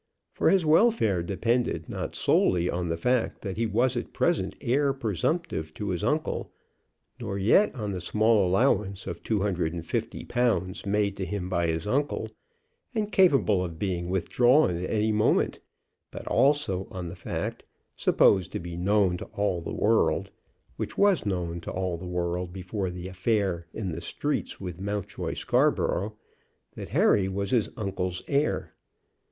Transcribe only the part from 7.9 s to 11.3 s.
the small allowance of two hundred and fifty pounds made to